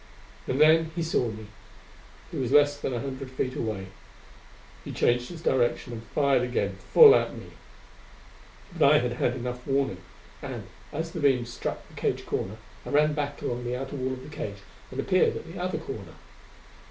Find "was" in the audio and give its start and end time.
2.39-2.51